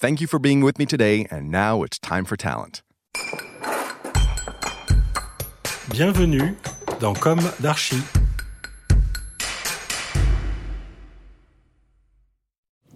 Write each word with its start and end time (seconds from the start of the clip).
Thank 0.00 0.20
you 0.20 0.28
for 0.28 0.38
being 0.38 0.60
with 0.60 0.78
me 0.78 0.86
today, 0.86 1.26
and 1.28 1.50
now 1.50 1.82
it's 1.82 1.98
time 1.98 2.24
for 2.24 2.36
talent. 2.36 2.82
Bienvenue 5.90 6.54
dans 7.00 7.18
Com 7.18 7.40
d'Archi. 7.60 8.00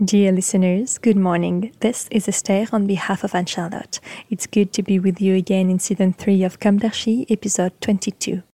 Dear 0.05 0.31
listeners, 0.31 0.98
good 0.98 1.17
morning. 1.17 1.72
This 1.81 2.06
is 2.12 2.28
Esther 2.28 2.69
on 2.72 2.86
behalf 2.86 3.25
of 3.25 3.34
Anne 3.34 3.47
Charlotte. 3.47 3.98
It's 4.31 4.47
good 4.47 4.72
to 4.75 4.84
be 4.84 5.00
with 5.00 5.20
you 5.20 5.34
again 5.34 5.70
in 5.70 5.81
season 5.81 6.12
3 6.12 6.44
of 6.44 6.61
Com 6.61 6.78
d'Archi, 6.78 7.27
episode 7.28 7.72
22. 7.81 8.44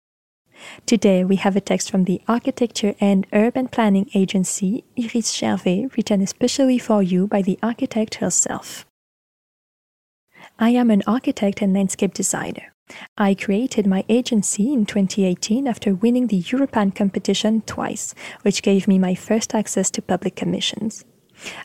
Today 0.87 1.25
we 1.25 1.37
have 1.37 1.57
a 1.57 1.61
text 1.61 1.91
from 1.91 2.05
the 2.05 2.21
Architecture 2.29 2.95
and 3.01 3.27
Urban 3.33 3.69
Planning 3.69 4.11
Agency, 4.15 4.85
Iris 4.99 5.35
Gervais, 5.35 5.89
written 5.97 6.21
especially 6.21 6.79
for 6.79 7.03
you 7.03 7.27
by 7.27 7.43
the 7.43 7.59
architect 7.63 8.17
herself. 8.17 8.87
I 10.59 10.71
am 10.71 10.91
an 10.91 11.03
architect 11.07 11.63
and 11.63 11.73
landscape 11.73 12.15
designer. 12.15 12.73
I 13.17 13.35
created 13.35 13.87
my 13.87 14.05
agency 14.09 14.73
in 14.73 14.87
2018 14.87 15.69
after 15.69 15.95
winning 15.95 16.29
the 16.29 16.43
Europan 16.43 16.95
competition 16.95 17.61
twice, 17.63 18.15
which 18.43 18.63
gave 18.63 18.89
me 18.89 18.99
my 18.99 19.15
first 19.15 19.55
access 19.55 19.91
to 19.91 20.03
public 20.03 20.37
commissions. 20.37 21.05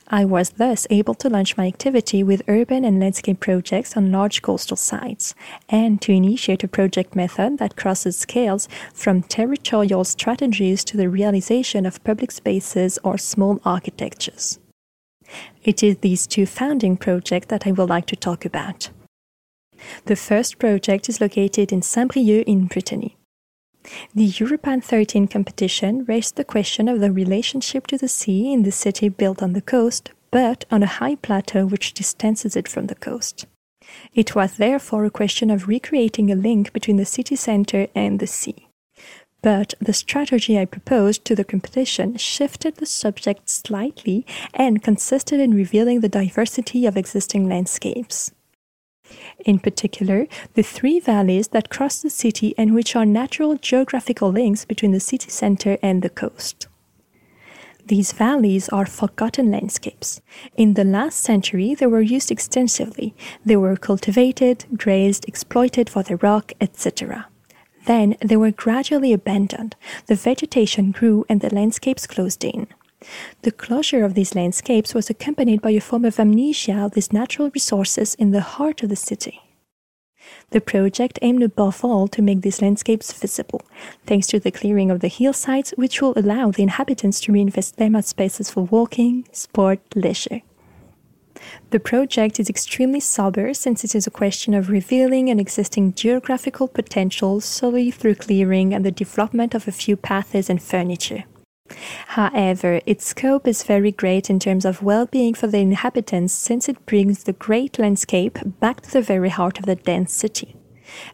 I 0.08 0.26
was 0.26 0.52
thus 0.52 0.86
able 0.90 1.14
to 1.16 1.30
launch 1.30 1.58
my 1.58 1.68
activity 1.68 2.24
with 2.24 2.42
urban 2.48 2.86
and 2.86 3.00
landscape 3.00 3.40
projects 3.40 3.98
on 3.98 4.12
large 4.12 4.42
coastal 4.42 4.78
sites, 4.78 5.34
and 5.70 6.02
to 6.02 6.12
initiate 6.12 6.64
a 6.64 6.68
project 6.68 7.16
method 7.16 7.58
that 7.58 7.76
crosses 7.76 8.18
scales 8.18 8.70
from 8.94 9.24
territorial 9.24 10.04
strategies 10.04 10.84
to 10.86 10.98
the 10.98 11.10
realization 11.10 11.86
of 11.86 12.04
public 12.04 12.32
spaces 12.32 13.00
or 13.04 13.18
small 13.18 13.60
architectures. 13.66 14.60
It 15.64 15.82
is 15.82 15.98
these 15.98 16.28
two 16.28 16.46
founding 16.46 16.98
projects 16.98 17.48
that 17.48 17.66
I 17.66 17.72
would 17.72 17.90
like 17.90 18.06
to 18.08 18.16
talk 18.16 18.46
about. 18.46 18.90
The 20.06 20.16
first 20.16 20.60
project 20.60 21.10
is 21.10 21.20
located 21.20 21.72
in 21.72 21.82
Saint-Brieuc 21.82 22.44
in 22.44 22.68
Brittany. 22.68 23.18
The 24.16 24.30
Europan 24.30 24.84
13 24.84 25.28
competition 25.28 26.06
raised 26.06 26.36
the 26.36 26.46
question 26.46 26.88
of 26.88 27.00
the 27.00 27.12
relationship 27.12 27.88
to 27.88 27.98
the 27.98 28.08
sea 28.08 28.54
in 28.54 28.64
the 28.64 28.72
city 28.72 29.10
built 29.10 29.44
on 29.44 29.54
the 29.54 29.62
coast, 29.62 30.12
but 30.32 30.66
on 30.72 30.84
a 30.84 30.88
high 30.88 31.16
plateau 31.16 31.66
which 31.66 31.94
distances 31.94 32.56
it 32.56 32.68
from 32.68 32.88
the 32.88 32.96
coast. 32.96 33.46
It 34.14 34.36
was 34.36 34.58
therefore 34.58 35.06
a 35.06 35.12
question 35.12 35.52
of 35.52 35.68
recreating 35.68 36.32
a 36.32 36.36
link 36.36 36.72
between 36.74 36.98
the 36.98 37.06
city 37.06 37.36
center 37.36 37.88
and 37.94 38.20
the 38.20 38.28
sea. 38.28 38.68
But 39.42 39.74
the 39.82 39.94
strategy 39.94 40.58
I 40.58 40.66
proposed 40.66 41.26
to 41.26 41.36
the 41.36 41.44
competition 41.44 42.16
shifted 42.16 42.78
the 42.78 42.86
subject 42.86 43.50
slightly 43.50 44.26
and 44.54 44.82
consisted 44.82 45.42
in 45.42 45.54
revealing 45.54 46.00
the 46.00 46.08
diversity 46.08 46.86
of 46.86 46.96
existing 46.96 47.50
landscapes 47.50 48.32
in 49.46 49.59
particular, 49.59 50.28
the 50.53 50.63
three 50.63 51.00
valleys 51.00 51.50
that 51.50 51.69
cross 51.69 52.01
the 52.01 52.09
city 52.09 52.53
and 52.57 52.74
which 52.74 52.96
are 52.96 53.06
natural 53.06 53.56
geographical 53.56 54.31
links 54.31 54.66
between 54.66 54.91
the 54.91 55.00
city 55.00 55.29
center 55.29 55.78
and 55.81 56.01
the 56.01 56.09
coast. 56.09 56.68
These 57.85 58.13
valleys 58.13 58.69
are 58.69 58.85
forgotten 58.85 59.52
landscapes. 59.52 60.22
In 60.56 60.75
the 60.75 60.85
last 60.85 61.19
century, 61.19 61.75
they 61.75 61.88
were 61.88 62.02
used 62.02 62.31
extensively. 62.31 63.13
They 63.46 63.57
were 63.57 63.75
cultivated, 63.75 64.66
grazed, 64.78 65.28
exploited 65.28 65.90
for 65.90 66.02
their 66.02 66.18
rock, 66.18 66.53
etc. 66.62 67.28
Then 67.85 68.16
they 68.22 68.38
were 68.38 68.52
gradually 68.52 69.12
abandoned. 69.12 69.75
The 70.07 70.16
vegetation 70.16 70.91
grew 70.91 71.25
and 71.28 71.41
the 71.41 71.53
landscapes 71.53 72.07
closed 72.07 72.46
in. 72.46 72.68
The 73.41 73.52
closure 73.52 74.03
of 74.03 74.14
these 74.14 74.36
landscapes 74.36 74.94
was 74.94 75.09
accompanied 75.09 75.62
by 75.62 75.72
a 75.72 75.81
form 75.81 76.06
of 76.06 76.19
amnesia 76.19 76.78
of 76.78 76.91
these 76.91 77.14
natural 77.14 77.50
resources 77.53 78.16
in 78.16 78.31
the 78.31 78.41
heart 78.41 78.84
of 78.84 78.90
the 78.90 78.96
city. 78.96 79.41
The 80.52 80.62
project 80.62 81.19
aimed 81.22 81.44
above 81.44 81.84
all 81.84 82.08
to 82.09 82.22
make 82.22 82.41
these 82.41 82.62
landscapes 82.62 83.12
visible, 83.12 83.62
thanks 84.06 84.28
to 84.28 84.40
the 84.40 84.52
clearing 84.52 84.91
of 84.91 85.00
the 85.00 85.08
hillsides, 85.08 85.72
which 85.72 86.02
will 86.02 86.14
allow 86.16 86.52
the 86.52 86.64
inhabitants 86.64 87.19
to 87.22 87.31
reinvest 87.31 87.78
them 87.78 87.96
as 87.96 88.08
spaces 88.08 88.50
for 88.50 88.62
walking, 88.62 89.28
sport, 89.31 89.80
leisure. 89.96 90.41
The 91.72 91.80
project 91.80 92.40
is 92.40 92.50
extremely 92.50 93.00
sober 93.00 93.53
since 93.53 93.84
it 93.84 93.96
is 93.96 94.08
a 94.08 94.12
question 94.12 94.53
of 94.53 94.70
revealing 94.70 95.30
an 95.30 95.40
existing 95.40 95.94
geographical 95.94 96.68
potential 96.68 97.41
solely 97.41 97.91
through 97.91 98.16
clearing 98.16 98.74
and 98.74 98.85
the 98.85 98.91
development 98.91 99.53
of 99.53 99.68
a 99.68 99.72
few 99.72 99.97
paths 99.97 100.50
and 100.50 100.62
furniture. 100.62 101.25
However, 102.07 102.81
its 102.85 103.06
scope 103.06 103.47
is 103.47 103.63
very 103.63 103.91
great 103.91 104.29
in 104.29 104.39
terms 104.39 104.66
of 104.66 104.84
well 104.84 105.06
being 105.06 105.34
for 105.34 105.47
the 105.47 105.59
inhabitants 105.59 106.34
since 106.34 106.69
it 106.69 106.85
brings 106.85 107.23
the 107.23 107.34
great 107.34 107.79
landscape 107.79 108.39
back 108.59 108.81
to 108.81 108.91
the 108.91 109.01
very 109.01 109.29
heart 109.29 109.59
of 109.59 109.66
the 109.66 109.75
dense 109.75 110.13
city. 110.13 110.56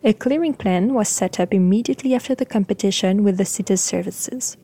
A 0.03 0.13
clearing 0.13 0.53
plan 0.53 0.93
was 0.93 1.09
set 1.09 1.39
up 1.39 1.53
immediately 1.53 2.13
after 2.13 2.35
the 2.35 2.45
competition 2.45 3.23
with 3.23 3.37
the 3.37 3.45
city's 3.45 3.81
services. 3.81 4.57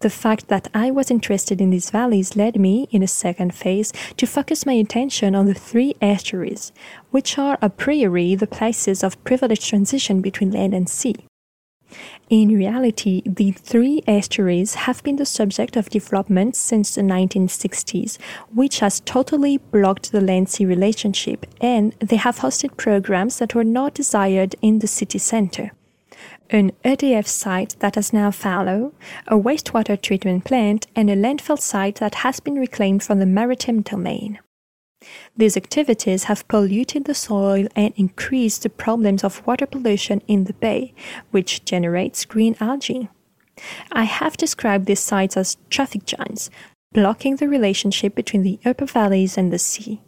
The 0.00 0.10
fact 0.10 0.48
that 0.48 0.68
I 0.74 0.90
was 0.90 1.10
interested 1.10 1.60
in 1.60 1.70
these 1.70 1.90
valleys 1.90 2.34
led 2.34 2.58
me, 2.58 2.88
in 2.90 3.02
a 3.02 3.06
second 3.06 3.54
phase, 3.54 3.92
to 4.16 4.26
focus 4.26 4.66
my 4.66 4.72
attention 4.72 5.34
on 5.34 5.46
the 5.46 5.54
three 5.54 5.94
estuaries, 6.00 6.72
which 7.10 7.38
are 7.38 7.58
a 7.62 7.70
priori 7.70 8.34
the 8.34 8.46
places 8.46 9.04
of 9.04 9.22
privileged 9.24 9.68
transition 9.68 10.20
between 10.20 10.50
land 10.50 10.74
and 10.74 10.88
sea. 10.88 11.14
In 12.28 12.48
reality, 12.56 13.22
the 13.26 13.52
three 13.52 14.02
estuaries 14.06 14.74
have 14.74 15.02
been 15.02 15.16
the 15.16 15.26
subject 15.26 15.76
of 15.76 15.90
development 15.90 16.56
since 16.56 16.94
the 16.94 17.02
1960s, 17.02 18.18
which 18.54 18.80
has 18.80 19.00
totally 19.00 19.58
blocked 19.58 20.12
the 20.12 20.20
land 20.20 20.48
sea 20.48 20.64
relationship, 20.64 21.46
and 21.60 21.92
they 21.98 22.16
have 22.16 22.38
hosted 22.38 22.76
programs 22.76 23.38
that 23.38 23.54
were 23.54 23.64
not 23.64 23.94
desired 23.94 24.54
in 24.62 24.78
the 24.78 24.86
city 24.86 25.18
center. 25.18 25.72
An 26.50 26.72
EDF 26.84 27.26
site 27.26 27.76
that 27.78 27.94
has 27.94 28.12
now 28.12 28.30
fallow, 28.30 28.92
a 29.28 29.36
wastewater 29.36 30.00
treatment 30.00 30.44
plant, 30.44 30.86
and 30.96 31.08
a 31.08 31.16
landfill 31.16 31.58
site 31.58 31.96
that 31.96 32.16
has 32.16 32.40
been 32.40 32.56
reclaimed 32.56 33.02
from 33.02 33.20
the 33.20 33.26
maritime 33.26 33.82
domain. 33.82 34.40
These 35.36 35.56
activities 35.56 36.24
have 36.24 36.46
polluted 36.48 37.04
the 37.04 37.14
soil 37.14 37.66
and 37.74 37.94
increased 37.96 38.62
the 38.62 38.70
problems 38.70 39.24
of 39.24 39.46
water 39.46 39.66
pollution 39.66 40.20
in 40.28 40.44
the 40.44 40.52
bay, 40.52 40.92
which 41.30 41.64
generates 41.64 42.24
green 42.24 42.56
algae. 42.60 43.08
I 43.92 44.04
have 44.04 44.36
described 44.36 44.86
these 44.86 45.00
sites 45.00 45.36
as 45.36 45.56
traffic 45.70 46.04
giants, 46.04 46.50
blocking 46.92 47.36
the 47.36 47.48
relationship 47.48 48.14
between 48.14 48.42
the 48.42 48.58
upper 48.64 48.86
valleys 48.86 49.38
and 49.38 49.52
the 49.52 49.58
sea. 49.58 50.02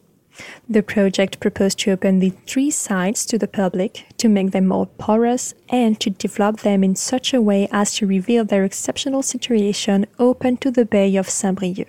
The 0.68 0.82
project 0.82 1.40
proposed 1.40 1.78
to 1.80 1.90
open 1.90 2.18
the 2.18 2.32
three 2.46 2.70
sites 2.70 3.26
to 3.26 3.38
the 3.38 3.48
public, 3.48 4.06
to 4.16 4.28
make 4.28 4.52
them 4.52 4.66
more 4.66 4.86
porous, 4.86 5.54
and 5.68 6.00
to 6.00 6.10
develop 6.10 6.60
them 6.60 6.82
in 6.82 6.96
such 6.96 7.34
a 7.34 7.42
way 7.42 7.68
as 7.70 7.94
to 7.96 8.06
reveal 8.06 8.44
their 8.44 8.64
exceptional 8.64 9.22
situation 9.22 10.06
open 10.18 10.56
to 10.58 10.70
the 10.70 10.86
Bay 10.86 11.16
of 11.16 11.28
Saint-Brieuc. 11.28 11.88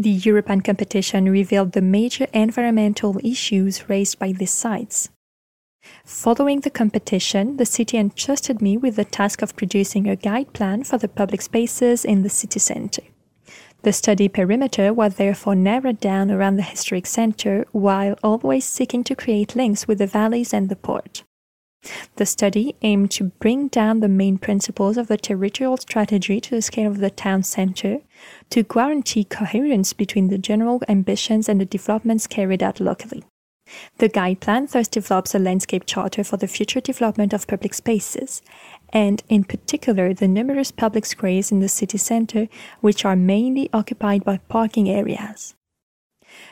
The 0.00 0.16
Europan 0.16 0.64
competition 0.64 1.28
revealed 1.28 1.72
the 1.72 1.82
major 1.82 2.28
environmental 2.32 3.18
issues 3.24 3.88
raised 3.88 4.16
by 4.20 4.30
these 4.30 4.52
sites. 4.52 5.10
Following 6.04 6.60
the 6.60 6.70
competition, 6.70 7.56
the 7.56 7.66
city 7.66 7.98
entrusted 7.98 8.62
me 8.62 8.76
with 8.76 8.94
the 8.94 9.04
task 9.04 9.42
of 9.42 9.56
producing 9.56 10.06
a 10.06 10.14
guide 10.14 10.52
plan 10.52 10.84
for 10.84 10.98
the 10.98 11.08
public 11.08 11.42
spaces 11.42 12.04
in 12.04 12.22
the 12.22 12.28
city 12.28 12.60
center. 12.60 13.02
The 13.82 13.92
study 13.92 14.28
perimeter 14.28 14.92
was 14.92 15.16
therefore 15.16 15.56
narrowed 15.56 15.98
down 15.98 16.30
around 16.30 16.58
the 16.58 16.62
historic 16.62 17.06
center 17.06 17.66
while 17.72 18.16
always 18.22 18.64
seeking 18.64 19.02
to 19.02 19.16
create 19.16 19.56
links 19.56 19.88
with 19.88 19.98
the 19.98 20.06
valleys 20.06 20.54
and 20.54 20.68
the 20.68 20.76
port. 20.76 21.24
The 22.16 22.26
study 22.26 22.74
aimed 22.82 23.12
to 23.12 23.24
bring 23.24 23.68
down 23.68 24.00
the 24.00 24.08
main 24.08 24.38
principles 24.38 24.96
of 24.96 25.06
the 25.06 25.16
territorial 25.16 25.76
strategy 25.76 26.40
to 26.40 26.50
the 26.50 26.62
scale 26.62 26.90
of 26.90 26.98
the 26.98 27.10
town 27.10 27.44
center, 27.44 28.00
to 28.50 28.64
guarantee 28.64 29.24
coherence 29.24 29.92
between 29.92 30.28
the 30.28 30.38
general 30.38 30.82
ambitions 30.88 31.48
and 31.48 31.60
the 31.60 31.64
developments 31.64 32.26
carried 32.26 32.62
out 32.62 32.80
locally. 32.80 33.22
The 33.98 34.08
guide 34.08 34.40
plan 34.40 34.66
thus 34.70 34.88
develops 34.88 35.34
a 35.34 35.38
landscape 35.38 35.84
charter 35.86 36.24
for 36.24 36.38
the 36.38 36.48
future 36.48 36.80
development 36.80 37.32
of 37.32 37.46
public 37.46 37.74
spaces, 37.74 38.42
and 38.92 39.22
in 39.28 39.44
particular 39.44 40.14
the 40.14 40.26
numerous 40.26 40.72
public 40.72 41.04
squares 41.06 41.52
in 41.52 41.60
the 41.60 41.68
city 41.68 41.98
center, 41.98 42.48
which 42.80 43.04
are 43.04 43.16
mainly 43.16 43.68
occupied 43.72 44.24
by 44.24 44.38
parking 44.48 44.88
areas. 44.88 45.54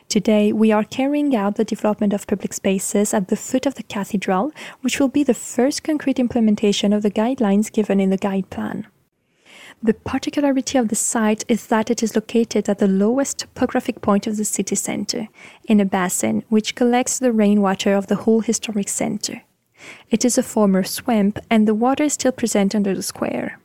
Today, 0.09 0.53
we 0.53 0.71
are 0.71 0.85
carrying 0.85 1.35
out 1.35 1.57
the 1.57 1.65
development 1.65 2.13
of 2.13 2.29
public 2.29 2.53
spaces 2.53 3.13
at 3.13 3.27
the 3.27 3.37
foot 3.37 3.67
of 3.67 3.75
the 3.75 3.83
cathedral, 3.83 4.53
which 4.81 5.01
will 5.01 5.09
be 5.09 5.25
the 5.25 5.35
first 5.35 5.83
concrete 5.83 6.21
implementation 6.21 6.93
of 6.93 7.03
the 7.03 7.11
guidelines 7.11 7.73
given 7.73 7.99
in 7.99 8.11
the 8.11 8.17
guide 8.17 8.49
plan. 8.49 8.87
The 9.83 9.95
particularity 9.95 10.79
of 10.79 10.89
the 10.89 10.95
site 10.95 11.45
is 11.49 11.67
that 11.67 11.91
it 11.91 12.03
is 12.03 12.15
located 12.15 12.69
at 12.69 12.79
the 12.79 12.87
lowest 12.87 13.41
topographic 13.41 14.01
point 14.01 14.27
of 14.27 14.37
the 14.37 14.45
city 14.45 14.77
center, 14.77 15.29
in 15.65 15.81
a 15.81 15.85
basin 15.85 16.45
which 16.49 16.77
collects 16.77 17.19
the 17.19 17.33
rainwater 17.33 17.95
of 17.95 18.07
the 18.07 18.17
whole 18.17 18.41
historic 18.41 18.89
center. 18.89 19.43
It 20.09 20.25
is 20.25 20.39
a 20.39 20.43
former 20.43 20.85
swamp, 20.85 21.39
and 21.51 21.67
the 21.67 21.75
water 21.75 22.05
is 22.05 22.15
still 22.15 22.33
present 22.33 22.75
under 22.75 22.95
the 22.95 23.03
square. 23.03 23.59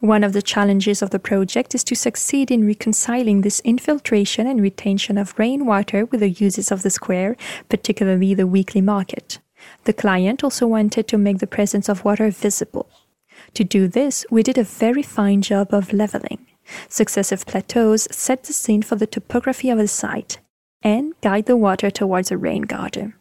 One 0.00 0.24
of 0.24 0.32
the 0.32 0.42
challenges 0.42 1.02
of 1.02 1.10
the 1.10 1.18
project 1.18 1.74
is 1.74 1.84
to 1.84 1.94
succeed 1.94 2.50
in 2.50 2.66
reconciling 2.66 3.40
this 3.40 3.60
infiltration 3.60 4.46
and 4.46 4.60
retention 4.60 5.18
of 5.18 5.38
rainwater 5.38 6.06
with 6.06 6.20
the 6.20 6.30
uses 6.30 6.70
of 6.70 6.82
the 6.82 6.90
square, 6.90 7.36
particularly 7.68 8.34
the 8.34 8.46
weekly 8.46 8.80
market. 8.80 9.38
The 9.84 9.92
client 9.92 10.42
also 10.42 10.66
wanted 10.66 11.06
to 11.08 11.18
make 11.18 11.38
the 11.38 11.46
presence 11.46 11.88
of 11.88 12.04
water 12.04 12.30
visible. 12.30 12.88
To 13.54 13.64
do 13.64 13.88
this, 13.88 14.24
we 14.30 14.42
did 14.42 14.58
a 14.58 14.64
very 14.64 15.02
fine 15.02 15.42
job 15.42 15.72
of 15.72 15.92
leveling. 15.92 16.46
Successive 16.88 17.46
plateaus 17.46 18.06
set 18.10 18.44
the 18.44 18.52
scene 18.52 18.82
for 18.82 18.96
the 18.96 19.06
topography 19.06 19.70
of 19.70 19.78
the 19.78 19.88
site 19.88 20.38
and 20.82 21.14
guide 21.20 21.46
the 21.46 21.56
water 21.56 21.90
towards 21.90 22.30
a 22.30 22.38
rain 22.38 22.62
garden. 22.62 23.14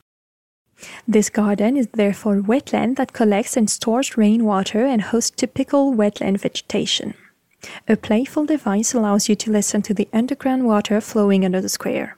This 1.08 1.30
garden 1.30 1.78
is 1.78 1.88
therefore 1.94 2.42
wetland 2.42 2.96
that 2.98 3.14
collects 3.14 3.58
and 3.58 3.70
stores 3.70 4.18
rainwater 4.18 4.86
and 4.86 5.02
hosts 5.02 5.32
typical 5.32 5.94
wetland 5.94 6.40
vegetation. 6.40 7.14
A 7.88 7.98
playful 7.98 8.46
device 8.46 8.94
allows 8.94 9.28
you 9.28 9.36
to 9.36 9.52
listen 9.52 9.82
to 9.82 9.94
the 9.94 10.08
underground 10.14 10.66
water 10.66 11.02
flowing 11.02 11.44
under 11.44 11.62
the 11.62 11.70
square. 11.70 12.18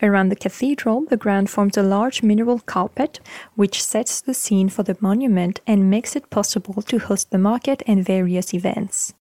Around 0.00 0.28
the 0.28 0.36
cathedral, 0.36 1.02
the 1.02 1.16
ground 1.16 1.50
forms 1.50 1.76
a 1.76 1.82
large 1.82 2.22
mineral 2.22 2.60
carpet, 2.60 3.20
which 3.54 3.82
sets 3.82 4.20
the 4.20 4.34
scene 4.34 4.68
for 4.68 4.82
the 4.82 4.96
monument 5.00 5.60
and 5.66 5.90
makes 5.90 6.16
it 6.16 6.30
possible 6.30 6.82
to 6.82 6.98
host 6.98 7.30
the 7.30 7.38
market 7.38 7.82
and 7.86 8.04
various 8.04 8.54
events. 8.54 9.14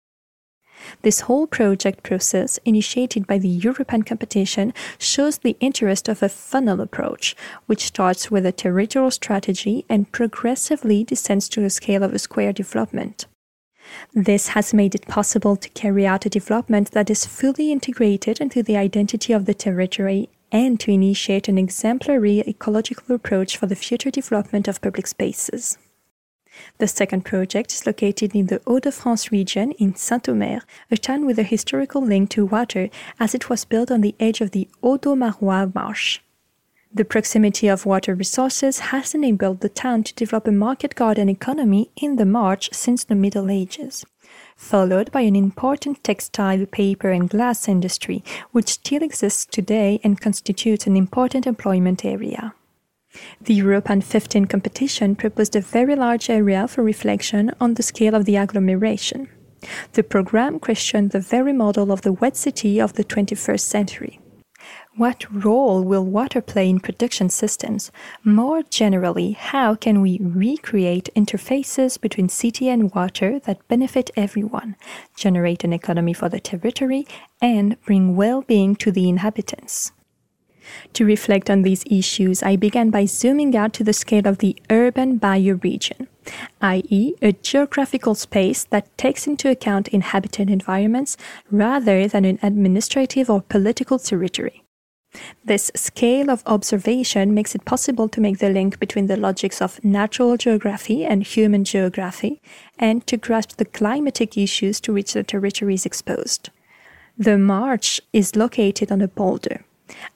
This 1.03 1.21
whole 1.21 1.47
project 1.47 2.03
process, 2.03 2.59
initiated 2.65 3.27
by 3.27 3.39
the 3.39 3.61
Europan 3.61 4.07
competition, 4.07 4.73
shows 4.99 5.39
the 5.39 5.57
interest 5.61 6.09
of 6.09 6.23
a 6.23 6.29
funnel 6.29 6.81
approach, 6.81 7.37
which 7.67 7.87
starts 7.87 8.31
with 8.31 8.47
a 8.47 8.53
territorial 8.53 9.11
strategy 9.11 9.85
and 9.89 10.11
progressively 10.13 11.05
descends 11.05 11.49
to 11.51 11.61
the 11.61 11.71
scale 11.71 12.03
of 12.03 12.15
a 12.15 12.19
square 12.19 12.53
development. 12.53 13.27
This 14.13 14.49
has 14.49 14.73
made 14.73 14.95
it 14.95 15.07
possible 15.07 15.57
to 15.57 15.69
carry 15.71 16.07
out 16.07 16.27
a 16.27 16.31
development 16.31 16.93
that 16.93 17.11
is 17.11 17.27
fully 17.27 17.71
integrated 17.71 18.41
into 18.41 18.63
the 18.63 18.77
identity 18.77 19.33
of 19.33 19.45
the 19.45 19.55
territory 19.55 20.31
and 20.51 20.79
to 20.81 20.93
initiate 20.93 21.49
an 21.49 21.59
exemplary 21.59 22.41
ecological 22.41 23.15
approach 23.15 23.57
for 23.57 23.67
the 23.67 23.77
future 23.77 24.11
development 24.11 24.69
of 24.69 24.81
public 24.81 25.07
spaces. 25.07 25.77
The 26.79 26.89
second 26.89 27.25
project 27.25 27.73
is 27.73 27.87
located 27.87 28.35
in 28.35 28.47
the 28.47 28.61
Hauts-de-France 28.67 29.33
region 29.33 29.73
in 29.73 29.95
Saint-Omer, 29.95 30.61
a 30.91 30.97
town 30.97 31.27
with 31.27 31.39
a 31.39 31.43
historical 31.43 32.03
link 32.03 32.31
to 32.31 32.47
water 32.47 32.91
as 33.19 33.35
it 33.35 33.49
was 33.49 33.65
built 33.65 33.91
on 33.91 34.01
the 34.01 34.15
edge 34.19 34.41
of 34.41 34.51
the 34.51 34.69
Audomarois 34.83 35.75
marsh. 35.75 36.21
The 36.97 37.05
proximity 37.05 37.67
of 37.67 37.87
water 37.87 38.15
resources 38.15 38.79
has 38.79 39.15
enabled 39.15 39.61
the 39.61 39.69
town 39.69 40.05
to 40.05 40.15
develop 40.15 40.47
a 40.47 40.53
market 40.53 40.95
garden 40.95 41.29
economy 41.29 41.91
in 41.97 42.15
the 42.17 42.25
marsh 42.25 42.69
since 42.73 43.03
the 43.03 43.17
Middle 43.17 43.51
Ages, 43.51 44.05
followed 44.55 45.11
by 45.11 45.23
an 45.23 45.35
important 45.35 46.05
textile, 46.05 46.67
paper, 46.67 47.11
and 47.11 47.29
glass 47.29 47.67
industry, 47.67 48.23
which 48.53 48.69
still 48.69 49.03
exists 49.03 49.45
today 49.45 49.99
and 50.05 50.21
constitutes 50.21 50.87
an 50.87 50.97
important 50.97 51.49
employment 51.49 52.05
area. 52.05 52.55
The 53.41 53.59
Europan 53.59 54.03
15 54.03 54.47
competition 54.47 55.15
proposed 55.17 55.55
a 55.57 55.61
very 55.61 55.97
large 55.97 56.31
area 56.31 56.67
for 56.67 56.83
reflection 56.83 57.53
on 57.61 57.75
the 57.75 57.83
scale 57.83 58.15
of 58.15 58.25
the 58.25 58.37
agglomeration. 58.37 59.29
The 59.93 60.03
program 60.03 60.59
questioned 60.59 61.11
the 61.11 61.21
very 61.21 61.53
model 61.53 61.91
of 61.93 62.03
the 62.03 62.13
wet 62.13 62.37
city 62.37 62.81
of 62.81 62.95
the 62.95 63.05
21st 63.05 63.61
century. 63.61 64.21
What 64.97 65.27
role 65.45 65.83
will 65.83 66.05
water 66.05 66.41
play 66.41 66.71
in 66.71 66.79
production 66.79 67.29
systems? 67.29 67.91
More 68.23 68.63
generally, 68.63 69.33
how 69.33 69.75
can 69.75 70.01
we 70.01 70.21
recreate 70.23 71.11
interfaces 71.17 72.01
between 72.01 72.29
city 72.29 72.69
and 72.69 72.95
water 72.95 73.41
that 73.41 73.67
benefit 73.67 74.11
everyone, 74.17 74.77
generate 75.17 75.65
an 75.65 75.73
economy 75.73 76.13
for 76.13 76.29
the 76.29 76.39
territory, 76.39 77.07
and 77.43 77.81
bring 77.83 78.15
well 78.15 78.43
being 78.43 78.77
to 78.77 78.93
the 78.93 79.09
inhabitants? 79.09 79.93
To 80.95 81.05
reflect 81.05 81.51
on 81.51 81.63
these 81.63 81.85
issues, 81.91 82.43
I 82.43 82.57
began 82.57 82.91
by 82.91 83.07
zooming 83.07 83.57
out 83.57 83.73
to 83.75 83.85
the 83.85 83.93
scale 83.93 84.27
of 84.27 84.39
the 84.39 84.57
urban 84.71 85.19
bioregion, 85.19 86.09
i.e., 86.61 87.15
a 87.23 87.33
geographical 87.33 88.15
space 88.15 88.65
that 88.65 88.97
takes 88.97 89.27
into 89.27 89.51
account 89.51 89.89
inhabited 89.89 90.51
environments 90.51 91.17
rather 91.51 92.07
than 92.09 92.25
an 92.25 92.39
administrative 92.43 93.29
or 93.29 93.43
political 93.43 93.99
territory. 93.99 94.65
This 95.45 95.71
scale 95.77 96.31
of 96.31 96.43
observation 96.47 97.35
makes 97.35 97.55
it 97.55 97.65
possible 97.65 98.09
to 98.09 98.21
make 98.21 98.39
the 98.39 98.49
link 98.51 98.81
between 98.81 99.07
the 99.07 99.17
logics 99.17 99.63
of 99.63 99.83
natural 99.85 100.37
geography 100.37 101.05
and 101.05 101.23
human 101.23 101.65
geography, 101.65 102.43
and 102.79 103.07
to 103.07 103.17
grasp 103.17 103.57
the 103.57 103.65
climatic 103.65 104.37
issues 104.37 104.81
to 104.81 104.93
which 104.93 105.13
the 105.13 105.23
territory 105.23 105.75
is 105.75 105.87
exposed. 105.87 106.51
The 107.17 107.39
marsh 107.39 108.01
is 108.13 108.35
located 108.35 108.91
on 108.91 109.01
a 109.01 109.07
polder, 109.07 109.65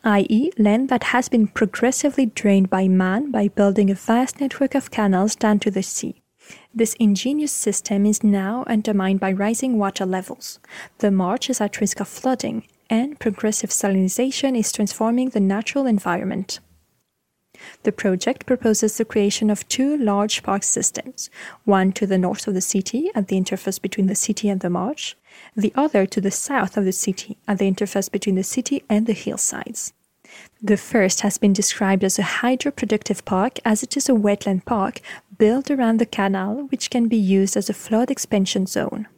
i.e., 0.04 0.50
land 0.58 0.88
that 0.88 1.04
has 1.04 1.28
been 1.28 1.46
progressively 1.46 2.26
drained 2.26 2.70
by 2.70 2.88
man 2.88 3.30
by 3.30 3.48
building 3.48 3.90
a 3.90 3.94
vast 3.94 4.40
network 4.40 4.74
of 4.74 4.90
canals 4.90 5.36
down 5.36 5.58
to 5.58 5.70
the 5.70 5.82
sea. 5.82 6.22
This 6.74 6.94
ingenious 6.94 7.52
system 7.52 8.06
is 8.06 8.24
now 8.24 8.64
undermined 8.66 9.20
by 9.20 9.32
rising 9.32 9.78
water 9.78 10.06
levels. 10.06 10.58
The 10.98 11.10
marsh 11.10 11.50
is 11.50 11.60
at 11.60 11.80
risk 11.80 12.00
of 12.00 12.08
flooding, 12.08 12.66
and 12.88 13.18
progressive 13.18 13.70
salinization 13.70 14.56
is 14.58 14.72
transforming 14.72 15.30
the 15.30 15.40
natural 15.40 15.86
environment. 15.86 16.60
The 17.82 17.92
project 17.92 18.46
proposes 18.46 18.96
the 18.96 19.04
creation 19.04 19.50
of 19.50 19.68
two 19.68 19.96
large 19.96 20.42
park 20.42 20.62
systems, 20.62 21.30
one 21.64 21.92
to 21.92 22.06
the 22.06 22.18
north 22.18 22.46
of 22.46 22.54
the 22.54 22.60
city 22.60 23.10
at 23.14 23.28
the 23.28 23.40
interface 23.40 23.80
between 23.80 24.06
the 24.06 24.14
city 24.14 24.48
and 24.48 24.60
the 24.60 24.70
marsh, 24.70 25.14
the 25.56 25.72
other 25.74 26.06
to 26.06 26.20
the 26.20 26.30
south 26.30 26.76
of 26.76 26.84
the 26.84 26.92
city 26.92 27.36
at 27.46 27.58
the 27.58 27.70
interface 27.70 28.10
between 28.10 28.34
the 28.34 28.42
city 28.42 28.82
and 28.88 29.06
the 29.06 29.12
hillsides. 29.12 29.92
The 30.62 30.76
first 30.76 31.20
has 31.22 31.38
been 31.38 31.52
described 31.52 32.04
as 32.04 32.18
a 32.18 32.22
hydroproductive 32.22 33.24
park 33.24 33.58
as 33.64 33.82
it 33.82 33.96
is 33.96 34.08
a 34.08 34.12
wetland 34.12 34.64
park 34.64 35.00
built 35.38 35.70
around 35.70 35.98
the 35.98 36.06
canal 36.06 36.66
which 36.70 36.90
can 36.90 37.08
be 37.08 37.16
used 37.16 37.56
as 37.56 37.70
a 37.70 37.74
flood 37.74 38.10
expansion 38.10 38.66
zone. 38.66 39.08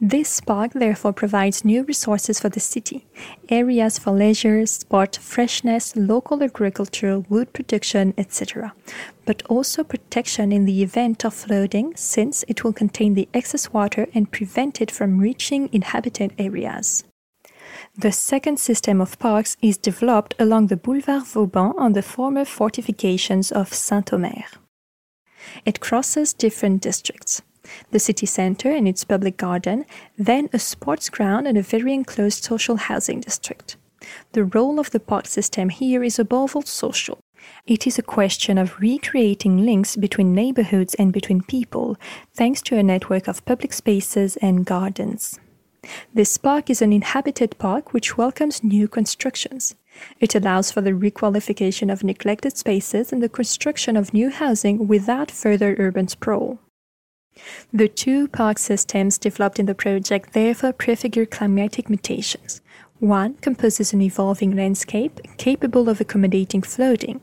This 0.00 0.40
park 0.40 0.72
therefore 0.72 1.12
provides 1.12 1.64
new 1.64 1.82
resources 1.84 2.40
for 2.40 2.48
the 2.48 2.60
city 2.60 3.06
areas 3.48 3.98
for 3.98 4.12
leisure, 4.12 4.66
sport, 4.66 5.16
freshness, 5.16 5.94
local 5.96 6.42
agriculture, 6.42 7.20
wood 7.20 7.52
production, 7.52 8.14
etc. 8.18 8.74
But 9.24 9.42
also 9.48 9.84
protection 9.84 10.52
in 10.52 10.64
the 10.64 10.82
event 10.82 11.24
of 11.24 11.34
flooding, 11.34 11.94
since 11.96 12.44
it 12.48 12.64
will 12.64 12.72
contain 12.72 13.14
the 13.14 13.28
excess 13.32 13.72
water 13.72 14.06
and 14.14 14.30
prevent 14.30 14.80
it 14.80 14.90
from 14.90 15.18
reaching 15.18 15.68
inhabited 15.72 16.32
areas. 16.38 17.04
The 17.96 18.12
second 18.12 18.58
system 18.58 19.00
of 19.00 19.18
parks 19.18 19.56
is 19.62 19.76
developed 19.76 20.34
along 20.38 20.66
the 20.66 20.76
Boulevard 20.76 21.26
Vauban 21.26 21.72
on 21.78 21.92
the 21.92 22.02
former 22.02 22.44
fortifications 22.44 23.52
of 23.52 23.72
Saint 23.72 24.12
Omer. 24.12 24.44
It 25.64 25.80
crosses 25.80 26.32
different 26.32 26.82
districts 26.82 27.42
the 27.90 27.98
city 27.98 28.26
center 28.26 28.70
and 28.70 28.86
its 28.86 29.04
public 29.04 29.36
garden, 29.36 29.84
then 30.18 30.48
a 30.52 30.58
sports 30.58 31.08
ground 31.08 31.46
and 31.46 31.58
a 31.58 31.62
very 31.62 31.94
enclosed 31.94 32.44
social 32.44 32.76
housing 32.76 33.20
district. 33.20 33.76
The 34.32 34.44
role 34.44 34.78
of 34.78 34.90
the 34.90 35.00
park 35.00 35.26
system 35.26 35.68
here 35.70 36.02
is 36.04 36.18
above 36.18 36.54
all 36.54 36.62
social. 36.62 37.18
It 37.66 37.86
is 37.86 37.98
a 37.98 38.02
question 38.02 38.58
of 38.58 38.80
recreating 38.80 39.64
links 39.64 39.96
between 39.96 40.34
neighborhoods 40.34 40.94
and 40.94 41.12
between 41.12 41.42
people, 41.42 41.96
thanks 42.34 42.62
to 42.62 42.76
a 42.76 42.82
network 42.82 43.28
of 43.28 43.44
public 43.44 43.72
spaces 43.72 44.36
and 44.36 44.64
gardens. 44.64 45.38
This 46.14 46.38
park 46.38 46.70
is 46.70 46.80
an 46.80 46.92
inhabited 46.92 47.58
park 47.58 47.92
which 47.92 48.16
welcomes 48.16 48.64
new 48.64 48.88
constructions. 48.88 49.74
It 50.20 50.34
allows 50.34 50.72
for 50.72 50.80
the 50.80 50.92
requalification 50.92 51.92
of 51.92 52.02
neglected 52.02 52.56
spaces 52.56 53.12
and 53.12 53.22
the 53.22 53.28
construction 53.28 53.96
of 53.96 54.14
new 54.14 54.30
housing 54.30 54.88
without 54.88 55.30
further 55.30 55.76
urban 55.78 56.08
sprawl. 56.08 56.58
The 57.72 57.88
two 57.88 58.28
park 58.28 58.58
systems 58.58 59.18
developed 59.18 59.58
in 59.58 59.66
the 59.66 59.74
project 59.74 60.32
therefore 60.32 60.72
prefigure 60.72 61.26
climatic 61.26 61.88
mutations. 61.88 62.60
One 63.00 63.34
composes 63.34 63.92
an 63.92 64.00
evolving 64.00 64.56
landscape 64.56 65.20
capable 65.36 65.88
of 65.88 66.00
accommodating 66.00 66.62
flooding. 66.62 67.20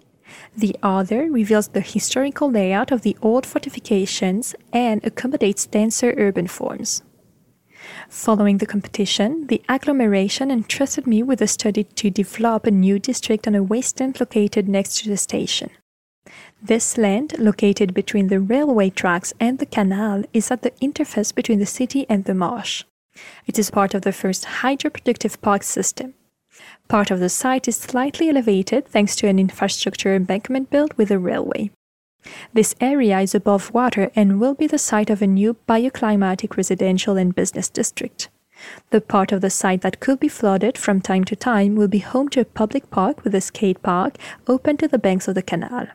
The 0.56 0.76
other 0.84 1.30
reveals 1.32 1.70
the 1.70 1.82
historical 1.82 2.52
layout 2.52 2.92
of 2.92 3.02
the 3.02 3.18
old 3.22 3.46
fortifications 3.46 4.56
and 4.72 5.04
accommodates 5.06 5.66
denser 5.66 6.14
urban 6.18 6.48
forms. 6.48 7.04
Following 8.10 8.60
the 8.60 8.66
competition, 8.66 9.48
the 9.48 9.62
agglomeration 9.68 10.52
entrusted 10.52 11.08
me 11.08 11.24
with 11.24 11.42
a 11.42 11.48
study 11.48 11.84
to 11.84 12.10
develop 12.10 12.66
a 12.66 12.72
new 12.72 13.00
district 13.00 13.48
on 13.48 13.56
a 13.56 13.64
wasteland 13.64 14.20
located 14.20 14.70
next 14.70 15.00
to 15.00 15.10
the 15.10 15.18
station. 15.18 15.72
This 16.62 16.98
land, 16.98 17.34
located 17.40 17.94
between 17.94 18.28
the 18.28 18.40
railway 18.40 18.92
tracks 18.92 19.34
and 19.40 19.58
the 19.58 19.66
canal, 19.66 20.24
is 20.32 20.52
at 20.52 20.62
the 20.62 20.72
interface 20.82 21.34
between 21.34 21.60
the 21.60 21.66
city 21.66 22.06
and 22.08 22.26
the 22.26 22.36
marsh. 22.36 22.84
It 23.48 23.58
is 23.58 23.72
part 23.72 23.94
of 23.94 24.04
the 24.04 24.12
first 24.12 24.46
hydroproductive 24.62 25.42
park 25.42 25.64
system. 25.64 26.14
Part 26.88 27.10
of 27.10 27.20
the 27.20 27.30
site 27.30 27.68
is 27.68 27.78
slightly 27.78 28.30
elevated 28.30 28.88
thanks 28.88 29.16
to 29.18 29.28
an 29.28 29.40
infrastructure 29.40 30.14
embankment 30.14 30.70
built 30.70 30.96
with 30.98 31.10
a 31.10 31.18
railway. 31.18 31.72
This 32.54 32.76
area 32.80 33.20
is 33.20 33.34
above 33.34 33.74
water 33.74 34.12
and 34.16 34.40
will 34.40 34.54
be 34.54 34.68
the 34.68 34.78
site 34.78 35.10
of 35.10 35.24
a 35.24 35.28
new 35.28 35.56
bioclimatic 35.68 36.56
residential 36.56 37.18
and 37.18 37.34
business 37.34 37.70
district. 37.70 38.30
The 38.92 39.02
part 39.02 39.32
of 39.32 39.42
the 39.42 39.50
site 39.50 39.82
that 39.82 40.00
could 40.00 40.20
be 40.20 40.28
flooded 40.28 40.78
from 40.78 41.02
time 41.02 41.24
to 41.26 41.36
time 41.36 41.76
will 41.76 41.88
be 41.88 42.00
home 42.00 42.30
to 42.30 42.42
a 42.42 42.46
public 42.46 42.92
park 42.92 43.24
with 43.24 43.34
a 43.34 43.42
skate 43.42 43.82
park 43.82 44.18
open 44.48 44.78
to 44.78 44.88
the 44.88 45.00
banks 45.00 45.28
of 45.28 45.34
the 45.34 45.42
canal. 45.42 45.88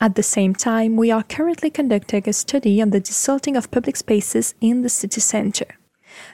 At 0.00 0.16
the 0.16 0.22
same 0.22 0.54
time, 0.54 0.96
we 0.96 1.10
are 1.10 1.22
currently 1.22 1.70
conducting 1.70 2.28
a 2.28 2.32
study 2.32 2.82
on 2.82 2.90
the 2.90 3.00
desalting 3.00 3.56
of 3.56 3.70
public 3.70 3.96
spaces 3.96 4.54
in 4.60 4.82
the 4.82 4.88
city 4.88 5.20
center. 5.20 5.78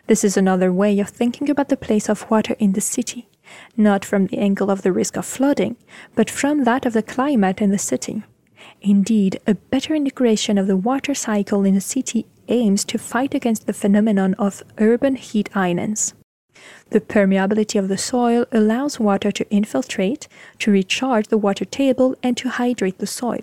This 0.06 0.24
is 0.24 0.36
another 0.36 0.72
way 0.72 0.98
of 1.00 1.08
thinking 1.10 1.50
about 1.50 1.68
the 1.68 1.76
place 1.76 2.08
of 2.08 2.30
water 2.30 2.56
in 2.58 2.72
the 2.72 2.80
city, 2.80 3.28
not 3.76 4.04
from 4.04 4.26
the 4.26 4.38
angle 4.38 4.70
of 4.70 4.82
the 4.82 4.92
risk 4.92 5.16
of 5.16 5.26
flooding, 5.26 5.76
but 6.14 6.30
from 6.30 6.64
that 6.64 6.86
of 6.86 6.94
the 6.94 7.02
climate 7.02 7.60
in 7.60 7.70
the 7.70 7.78
city. 7.78 8.22
Indeed, 8.80 9.40
a 9.46 9.54
better 9.54 9.94
integration 9.94 10.58
of 10.58 10.66
the 10.66 10.76
water 10.76 11.14
cycle 11.14 11.64
in 11.64 11.76
a 11.76 11.80
city 11.80 12.26
aims 12.48 12.84
to 12.86 12.98
fight 12.98 13.34
against 13.34 13.66
the 13.66 13.72
phenomenon 13.72 14.34
of 14.34 14.62
urban 14.78 15.16
heat 15.16 15.48
islands. 15.54 16.14
The 16.90 17.00
permeability 17.00 17.78
of 17.78 17.88
the 17.88 17.98
soil 17.98 18.46
allows 18.52 18.98
water 18.98 19.30
to 19.32 19.50
infiltrate, 19.50 20.28
to 20.60 20.70
recharge 20.70 21.28
the 21.28 21.38
water 21.38 21.64
table, 21.64 22.16
and 22.22 22.36
to 22.38 22.48
hydrate 22.48 22.98
the 22.98 23.06
soil, 23.06 23.42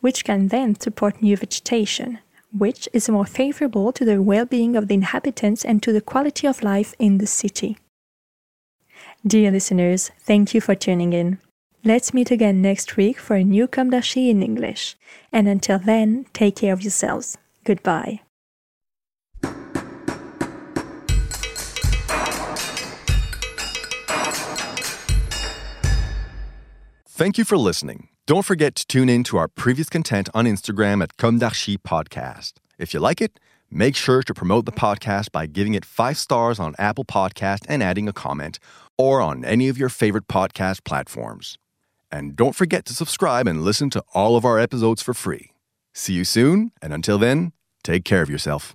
which 0.00 0.24
can 0.24 0.48
then 0.48 0.78
support 0.78 1.22
new 1.22 1.36
vegetation, 1.36 2.18
which 2.56 2.88
is 2.92 3.08
more 3.08 3.24
favorable 3.24 3.92
to 3.92 4.04
the 4.04 4.20
well 4.20 4.44
being 4.44 4.76
of 4.76 4.88
the 4.88 4.94
inhabitants 4.94 5.64
and 5.64 5.82
to 5.82 5.92
the 5.92 6.00
quality 6.00 6.46
of 6.46 6.62
life 6.62 6.94
in 6.98 7.18
the 7.18 7.26
city. 7.26 7.78
Dear 9.26 9.50
listeners, 9.52 10.10
thank 10.20 10.52
you 10.52 10.60
for 10.60 10.74
tuning 10.74 11.12
in. 11.12 11.38
Let's 11.84 12.14
meet 12.14 12.30
again 12.30 12.62
next 12.62 12.96
week 12.96 13.18
for 13.18 13.34
a 13.34 13.44
new 13.44 13.66
d'Archi 13.66 14.30
in 14.30 14.42
English. 14.42 14.96
And 15.32 15.48
until 15.48 15.78
then, 15.78 16.26
take 16.32 16.56
care 16.56 16.72
of 16.72 16.82
yourselves. 16.82 17.38
Goodbye. 17.64 18.20
Thank 27.22 27.38
you 27.38 27.44
for 27.44 27.56
listening. 27.56 28.08
Don't 28.26 28.44
forget 28.44 28.74
to 28.74 28.84
tune 28.84 29.08
in 29.08 29.22
to 29.30 29.36
our 29.36 29.46
previous 29.46 29.88
content 29.88 30.28
on 30.34 30.44
Instagram 30.44 31.04
at 31.04 31.16
Com 31.18 31.38
d'Archi 31.38 31.78
Podcast. 31.78 32.54
If 32.80 32.92
you 32.92 32.98
like 32.98 33.20
it, 33.20 33.38
make 33.70 33.94
sure 33.94 34.24
to 34.24 34.34
promote 34.34 34.64
the 34.66 34.72
podcast 34.72 35.30
by 35.30 35.46
giving 35.46 35.74
it 35.74 35.84
five 35.84 36.18
stars 36.18 36.58
on 36.58 36.74
Apple 36.80 37.04
Podcast 37.04 37.60
and 37.68 37.80
adding 37.80 38.08
a 38.08 38.12
comment, 38.12 38.58
or 38.98 39.20
on 39.20 39.44
any 39.44 39.68
of 39.68 39.78
your 39.78 39.88
favorite 39.88 40.26
podcast 40.26 40.82
platforms. 40.82 41.58
And 42.10 42.34
don't 42.34 42.56
forget 42.56 42.84
to 42.86 42.92
subscribe 42.92 43.46
and 43.46 43.62
listen 43.62 43.88
to 43.90 44.02
all 44.12 44.34
of 44.34 44.44
our 44.44 44.58
episodes 44.58 45.00
for 45.00 45.14
free. 45.14 45.52
See 45.94 46.14
you 46.14 46.24
soon, 46.24 46.72
and 46.82 46.92
until 46.92 47.18
then, 47.18 47.52
take 47.84 48.04
care 48.04 48.22
of 48.22 48.30
yourself. 48.30 48.74